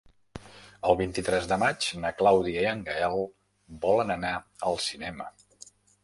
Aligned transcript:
El 0.91 0.95
vint-i-tres 1.01 1.49
de 1.51 1.57
maig 1.63 1.89
na 2.05 2.11
Clàudia 2.21 2.63
i 2.65 2.69
en 2.69 2.81
Gaël 2.87 3.17
volen 3.83 4.13
anar 4.15 4.31
al 4.71 4.81
cinema. 4.87 5.29